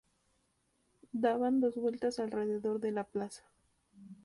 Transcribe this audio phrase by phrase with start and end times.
[1.11, 3.43] Daban dos vueltas alrededor de la plaza.